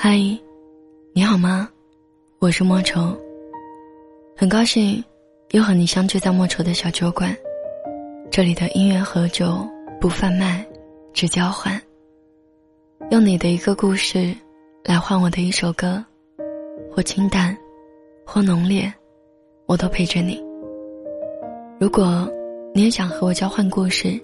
[0.00, 0.16] 嗨，
[1.12, 1.68] 你好吗？
[2.38, 3.18] 我是莫愁。
[4.36, 5.02] 很高兴
[5.50, 7.36] 又和你相聚在莫愁的小酒馆。
[8.30, 9.68] 这里的音乐和酒
[10.00, 10.64] 不贩卖，
[11.12, 11.82] 只交换。
[13.10, 14.32] 用你的一个故事
[14.84, 16.02] 来换我的一首歌，
[16.92, 17.58] 或清淡，
[18.24, 18.90] 或浓烈，
[19.66, 20.40] 我都陪着你。
[21.80, 22.30] 如果
[22.72, 24.16] 你也想和我交换故事，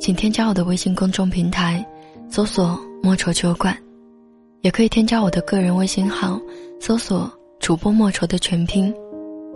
[0.00, 1.86] 请添加我的微信公众平台，
[2.28, 3.72] 搜索“莫愁酒馆”。
[4.62, 6.40] 也可以添加我的个人微信号，
[6.80, 8.94] 搜索“主播莫愁”的全拼，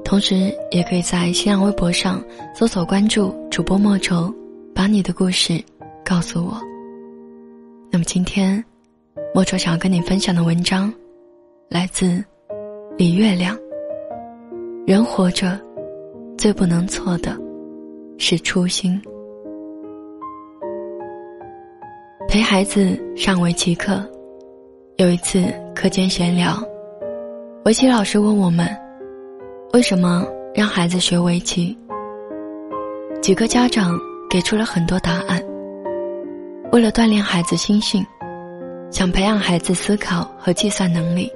[0.05, 2.20] 同时也可以在新浪微博上
[2.52, 4.34] 搜索关注“主播莫愁”，
[4.74, 5.62] 把你的故事
[6.05, 6.61] 告诉我。
[7.88, 8.62] 那么今天，
[9.33, 10.92] 莫愁想要跟你分享的文章，
[11.69, 12.23] 来自
[12.98, 13.56] 李月亮。
[14.88, 15.56] 人活着，
[16.36, 17.38] 最不能错的，
[18.19, 19.00] 是初心。
[22.28, 24.05] 陪孩子上围棋课。
[24.98, 26.59] 有一次课间闲聊，
[27.66, 28.66] 围棋老师问我们
[29.75, 31.77] ：“为什么让孩子学围棋？”
[33.20, 33.94] 几个家长
[34.30, 35.38] 给出了很多答案。
[36.72, 38.03] 为了锻炼孩子心性，
[38.91, 41.31] 想培养孩子思考和计算能力，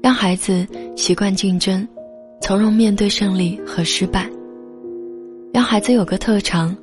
[0.00, 0.64] 让孩子
[0.96, 1.86] 习惯竞争，
[2.40, 4.24] 从容面对胜利和失败，
[5.52, 6.76] 让孩子有个特长，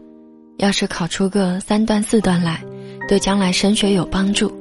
[0.58, 2.61] 要是考出个三段四段来，
[3.08, 4.52] 对将来升学有帮助。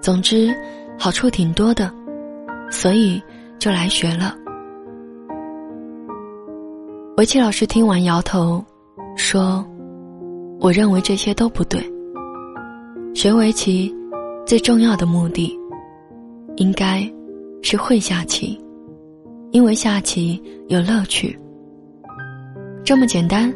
[0.00, 0.54] 总之，
[0.98, 1.92] 好处挺多的，
[2.70, 3.22] 所以
[3.58, 4.34] 就来学了。
[7.18, 8.64] 围棋老师听完摇头，
[9.14, 9.62] 说
[10.58, 11.78] ：“我认为这些都不对。
[13.14, 13.94] 学围棋
[14.46, 15.54] 最重要的目的，
[16.56, 17.06] 应该
[17.62, 18.58] 是会下棋，
[19.50, 21.38] 因为下棋有乐趣。
[22.82, 23.52] 这么简单，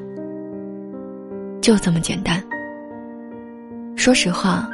[1.62, 2.42] 就这么简单。
[3.96, 4.68] 说实话。”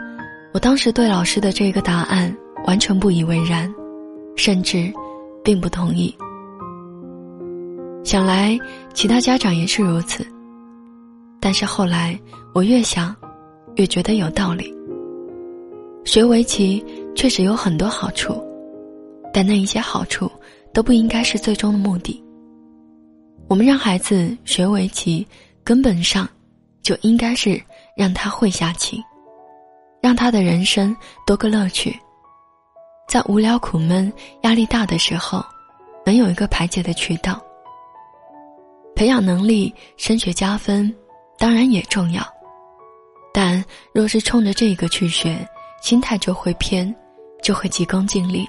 [0.53, 2.35] 我当时对老师的这个答案
[2.67, 3.73] 完全不以为然，
[4.37, 4.93] 甚至
[5.45, 6.15] 并不同意。
[8.03, 8.59] 想来
[8.93, 10.27] 其他家长也是如此。
[11.41, 12.19] 但是后来
[12.53, 13.15] 我越想，
[13.77, 14.75] 越觉得有道理。
[16.05, 16.85] 学围棋
[17.15, 18.43] 确实有很多好处，
[19.33, 20.31] 但那一些好处
[20.73, 22.23] 都不应该是最终的目的。
[23.49, 25.27] 我们让孩子学围棋，
[25.63, 26.29] 根本上
[26.83, 27.61] 就应该是
[27.97, 29.03] 让他会下棋。
[30.01, 30.97] 让他的人生
[31.27, 31.99] 多个乐趣，
[33.07, 34.13] 在无聊、苦闷、
[34.43, 35.45] 压力大的时候，
[36.07, 37.41] 能有一个排解的渠道。
[38.95, 40.95] 培养能力、升学加分，
[41.39, 42.23] 当然也重要，
[43.33, 43.63] 但
[43.93, 45.47] 若是冲着这个去学，
[45.83, 46.95] 心态就会偏，
[47.43, 48.47] 就会急功近利，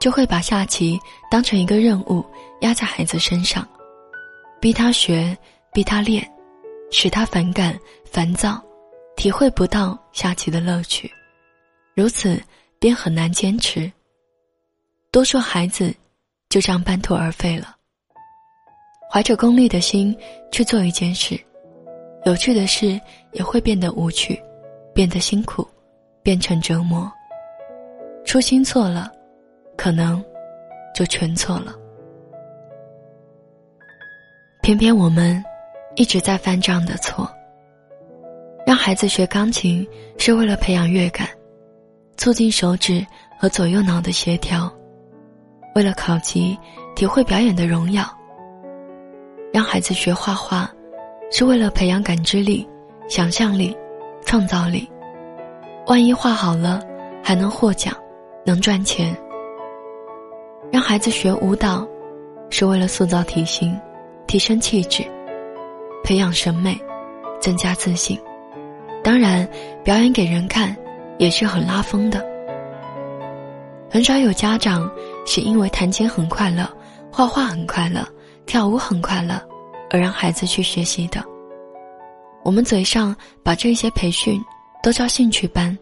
[0.00, 0.98] 就会把下棋
[1.30, 2.24] 当成一个任务
[2.60, 3.66] 压在孩子身上，
[4.60, 5.36] 逼他学，
[5.72, 6.28] 逼他练，
[6.90, 8.60] 使他反感、烦躁。
[9.18, 11.10] 体会不到下棋的乐趣，
[11.92, 12.40] 如此
[12.78, 13.90] 便很难坚持。
[15.10, 15.92] 多数孩子
[16.48, 17.74] 就这样半途而废了。
[19.10, 20.16] 怀着功利的心
[20.52, 21.36] 去做一件事，
[22.26, 22.98] 有趣的事
[23.32, 24.40] 也会变得无趣，
[24.94, 25.66] 变得辛苦，
[26.22, 27.10] 变成折磨。
[28.24, 29.10] 初心错了，
[29.76, 30.24] 可能
[30.94, 31.74] 就全错了。
[34.62, 35.42] 偏偏我们
[35.96, 37.28] 一直在犯这样的错。
[38.68, 41.26] 让孩子学钢琴是为了培养乐感，
[42.18, 43.02] 促进手指
[43.40, 44.70] 和左右脑的协调；
[45.74, 46.54] 为了考级，
[46.94, 48.04] 体会表演的荣耀。
[49.54, 50.70] 让孩子学画画，
[51.32, 52.68] 是为了培养感知力、
[53.08, 53.74] 想象力、
[54.26, 54.86] 创造力。
[55.86, 56.84] 万一画好了，
[57.24, 57.96] 还能获奖，
[58.44, 59.16] 能赚钱。
[60.70, 61.88] 让孩子学舞蹈，
[62.50, 63.74] 是为了塑造体型，
[64.26, 65.02] 提升气质，
[66.04, 66.78] 培养审美，
[67.40, 68.20] 增加自信。
[69.02, 69.48] 当然，
[69.84, 70.76] 表演给人看
[71.18, 72.24] 也是很拉风的。
[73.90, 74.90] 很少有家长
[75.24, 76.68] 是因为弹琴很快乐、
[77.10, 78.06] 画画很快乐、
[78.44, 79.40] 跳舞很快乐
[79.90, 81.24] 而让孩子去学习的。
[82.44, 84.40] 我们嘴上把这些培训
[84.82, 85.76] 都叫兴趣班，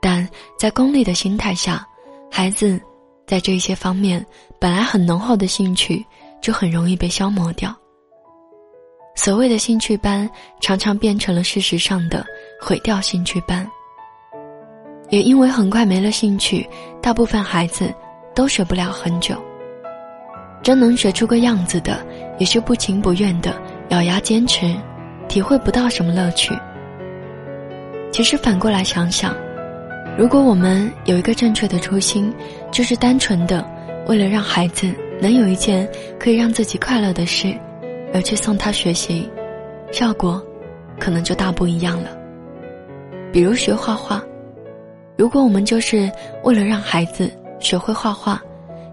[0.00, 1.84] 但在功利的心态下，
[2.30, 2.80] 孩子
[3.26, 4.24] 在这些方面
[4.60, 6.04] 本来很浓厚的兴趣
[6.40, 7.74] 就很容易被消磨掉。
[9.22, 10.26] 所谓的兴趣班，
[10.60, 12.24] 常常变成了事实上的
[12.58, 13.70] 毁掉兴趣班。
[15.10, 16.66] 也因为很快没了兴趣，
[17.02, 17.92] 大部分孩子
[18.34, 19.36] 都学不了很久。
[20.62, 22.02] 真能学出个样子的，
[22.38, 23.54] 也是不情不愿的
[23.90, 24.74] 咬牙坚持，
[25.28, 26.58] 体会不到什么乐趣。
[28.10, 29.36] 其实反过来想想，
[30.16, 32.32] 如果我们有一个正确的初心，
[32.72, 33.62] 就是单纯的
[34.06, 34.90] 为了让孩子
[35.20, 35.86] 能有一件
[36.18, 37.54] 可以让自己快乐的事。
[38.12, 39.28] 而去送他学习，
[39.92, 40.44] 效果
[40.98, 42.16] 可能就大不一样了。
[43.32, 44.22] 比如学画画，
[45.16, 46.10] 如果我们就是
[46.42, 48.42] 为了让孩子学会画画，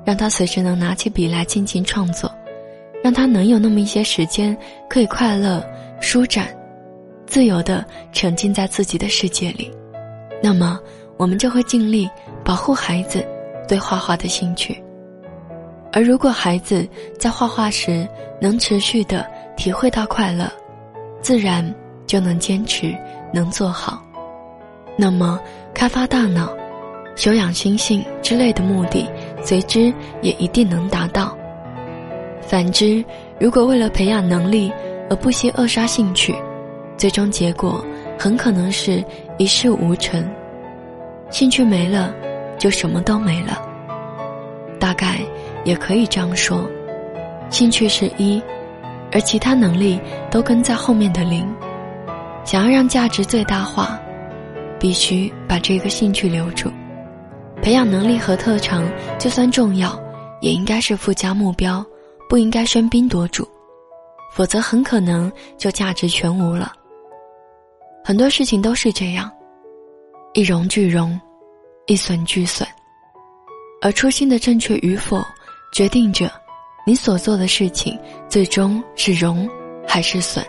[0.06, 2.32] 让他随时能拿起笔来尽情创作，
[3.04, 4.56] 让他能有那么一些时间
[4.90, 5.64] 可以快乐、
[6.00, 6.48] 舒展、
[7.26, 9.72] 自由的沉浸在自己的世界里，
[10.42, 10.80] 那么
[11.18, 12.10] 我们就会尽力
[12.46, 13.26] 保护孩子
[13.68, 14.82] 对画画的兴趣。
[15.98, 18.08] 而如果孩子在画画时
[18.40, 20.48] 能持续的体会到快乐，
[21.24, 21.74] 自然
[22.06, 22.96] 就能坚持，
[23.34, 24.00] 能做好。
[24.96, 25.40] 那么，
[25.74, 26.56] 开发大脑、
[27.16, 29.10] 修养心性之类的目的，
[29.42, 29.92] 随之
[30.22, 31.36] 也一定能达到。
[32.44, 33.04] 反之，
[33.40, 34.72] 如果为了培养能力
[35.10, 36.36] 而不惜扼杀兴趣，
[36.96, 37.84] 最终结果
[38.20, 39.04] 很可能是
[39.40, 40.24] 一事无成。
[41.32, 42.14] 兴趣没了，
[42.60, 43.60] 就什么都没了。
[44.80, 45.18] 大概
[45.68, 46.66] 也可以这样说：
[47.50, 48.42] 兴趣是一，
[49.12, 50.00] 而其他能力
[50.32, 51.46] 都跟在后面的零。
[52.46, 54.00] 想要让价值最大化。
[54.80, 56.72] 必须把这个兴趣留住，
[57.64, 58.88] 培养能力和特长，
[59.18, 60.00] 就算重要，
[60.40, 61.84] 也应该是附加目标，
[62.30, 63.48] 不应该喧宾夺主，
[64.32, 66.74] 否则很可能就价值全无了。
[68.06, 69.32] 很多事情都是这样，
[70.36, 71.20] 一荣俱荣，
[71.88, 72.70] 一损俱损，
[73.82, 75.26] 而初心的正确与否，
[75.78, 76.28] 决定着
[76.88, 77.96] 你所做的事情
[78.28, 79.48] 最终是荣
[79.88, 80.44] 还是损。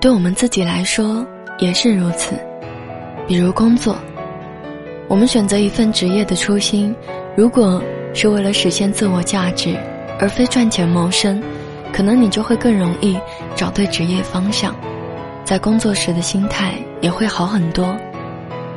[0.00, 1.26] 对我们自己来说
[1.58, 2.36] 也是如此。
[3.26, 3.96] 比如工作，
[5.08, 6.94] 我们选择一份职业的初心，
[7.36, 7.82] 如果
[8.14, 9.76] 是为了实现自我价值，
[10.20, 11.42] 而非赚钱谋生，
[11.92, 13.18] 可能你就会更容易
[13.56, 14.76] 找对职业方向，
[15.42, 17.96] 在工作时的心态也会好很多，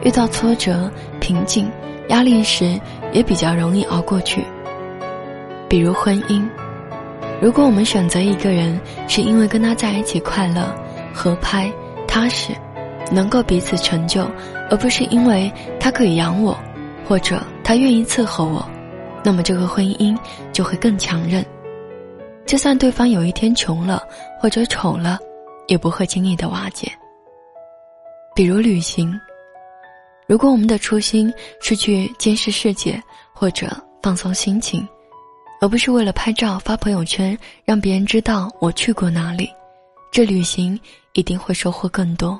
[0.04, 1.72] 遇到挫折、瓶颈、
[2.08, 2.82] 压力时
[3.14, 4.44] 也比较容易熬过去。
[5.70, 6.48] 比如婚姻，
[7.42, 10.74] 如果我们选择一个人是因为跟他在一起快乐、
[11.14, 11.72] 合拍、
[12.08, 12.54] 踏实。
[13.12, 14.28] 能够彼此成就，
[14.68, 16.58] 而不是因为他可以养我，
[17.08, 18.68] 或者他愿意伺候我，
[19.24, 20.18] 那么这个婚姻
[20.52, 21.46] 就会更强韧。
[22.48, 24.02] 就算对方有一天穷了
[24.40, 25.20] 或者丑了，
[25.68, 26.92] 也不会轻易的瓦解。
[28.34, 29.14] 比如旅行，
[30.26, 31.32] 如果我们的初心
[31.62, 33.00] 是去见识世界
[33.34, 33.68] 或者
[34.02, 34.84] 放松心情，
[35.66, 39.50] 而不是为了拍照发朋友圈让别人知道我去过哪里，
[40.12, 40.80] 这旅行
[41.14, 42.40] 一定会收获更多。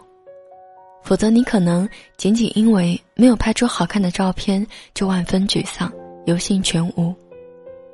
[1.02, 4.64] 否则，你可能仅仅因为没有拍出好看的照片
[4.94, 5.92] 就万分沮丧、
[6.28, 7.12] 游兴全无；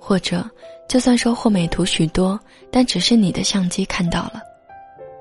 [0.02, 0.46] 或者，
[0.90, 2.38] 就算收获美图许多，
[2.70, 4.42] 但只是你的相机看到了，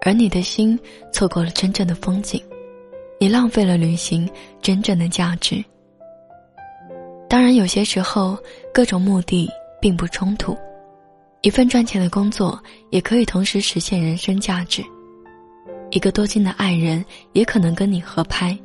[0.03, 0.77] 而你的心
[1.13, 2.43] 错过了真正的风景，
[3.21, 4.29] 你浪费了旅行
[4.61, 5.65] 真正的价值。
[7.29, 8.37] 当然，有些时候
[8.75, 9.49] 各种目的
[9.81, 10.57] 并不冲突，
[11.41, 14.85] 一份赚钱的工作也可以同时实现人生价值。
[15.91, 18.57] 一个多金的爱人也可能跟你合拍。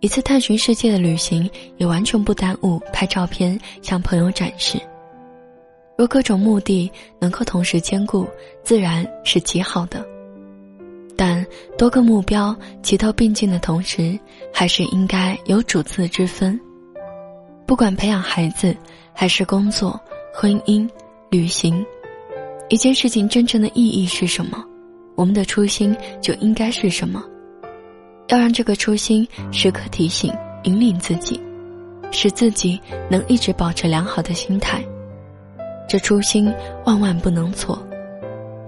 [0.00, 4.78] 一次探寻世界的旅行也完全不耽误拍照片向朋友展示。
[5.96, 8.26] 若各种目的能够同时兼顾，
[8.62, 10.04] 自然是极好的。
[11.16, 11.46] 但
[11.78, 14.18] 多个目标齐头并进的同时，
[14.52, 16.58] 还是应该有主次之分。
[17.64, 18.76] 不管培养孩子，
[19.14, 19.98] 还是工作、
[20.34, 20.86] 婚姻、
[21.30, 21.86] 旅行，
[22.68, 24.62] 一件事情真正的意义是什么？
[25.14, 27.24] 我们的初心就应该是什么？
[28.28, 30.32] 要让这个初心时刻提醒、
[30.64, 31.40] 引领自己，
[32.10, 34.84] 使自己能一直保持良好的心态。
[35.88, 36.52] 这初心
[36.84, 37.78] 万万不能错，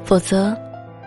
[0.05, 0.57] 否则，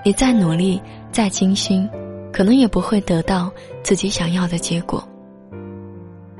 [0.03, 0.81] 你再努力、
[1.11, 1.89] 再精心，
[2.33, 3.49] 可能也不会得到
[3.81, 5.01] 自己想要的结果。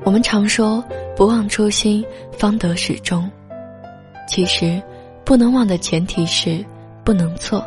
[0.04, 0.82] 我们常说
[1.14, 3.30] “不忘初心，方得始终”，
[4.26, 4.82] 其实，
[5.24, 6.64] 不能忘的前提是
[7.04, 7.64] 不能错。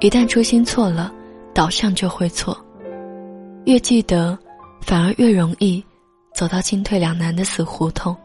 [0.00, 1.12] 一旦初心错了，
[1.54, 2.56] 导向就会错。
[3.64, 4.38] 越记得，
[4.82, 5.82] 反而越容易
[6.34, 8.16] 走到进退两难的死胡同。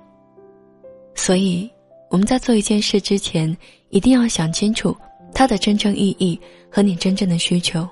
[1.16, 1.70] 所以，
[2.10, 3.56] 我们在做一件事之前，
[3.90, 4.96] 一定要想清楚
[5.34, 7.88] 它的真正意义和你真正的需求，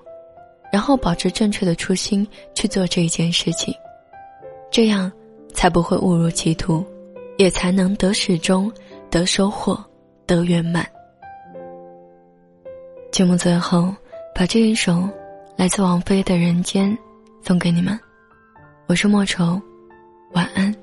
[0.72, 3.74] 然后保持正确的初心去做这一件事情，
[4.74, 5.10] 这样
[5.53, 6.84] 才不会误入歧途，
[7.38, 8.72] 也才能得始终、
[9.08, 9.80] 得收获、
[10.25, 10.84] 得圆满。
[13.12, 13.94] 节目最后，
[14.34, 15.08] 把这一首
[15.56, 16.89] 来自王菲的《人间》
[17.46, 17.98] 送给你们。
[18.88, 19.62] 我是莫愁，
[20.32, 20.83] 晚安。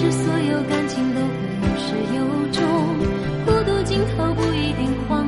[0.00, 2.64] 是所有感情都会有始有终
[3.44, 5.19] 孤独尽头不一定慌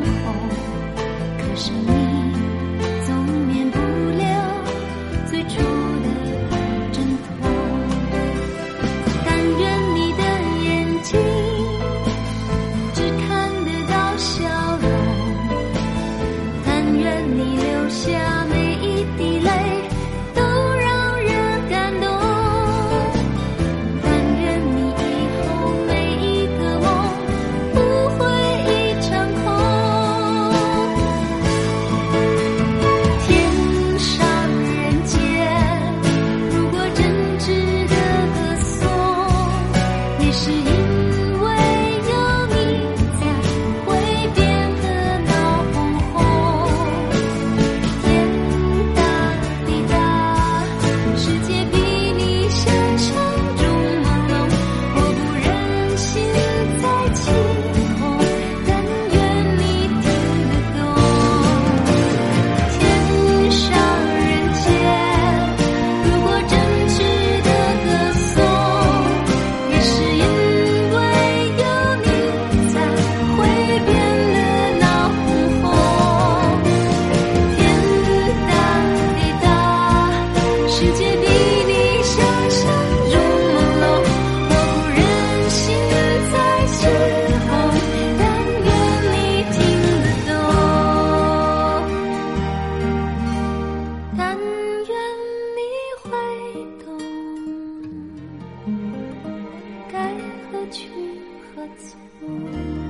[101.62, 102.81] what's wrong?